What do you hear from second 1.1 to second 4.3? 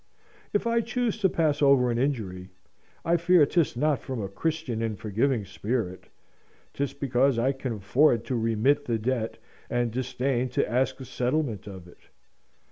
to pass over an injury, I fear 'tis not from a